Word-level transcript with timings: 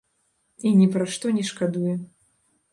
І 0.69 0.71
ні 0.79 0.87
пра 0.95 1.05
што 1.17 1.35
не 1.37 1.45
шкадуе. 1.53 1.95